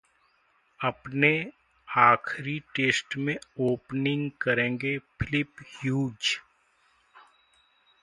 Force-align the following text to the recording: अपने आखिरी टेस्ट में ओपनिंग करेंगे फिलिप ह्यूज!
अपने 0.79 1.29
आखिरी 1.87 2.57
टेस्ट 2.75 3.17
में 3.17 3.35
ओपनिंग 3.59 4.29
करेंगे 4.41 4.97
फिलिप 4.97 5.65
ह्यूज! 5.75 6.37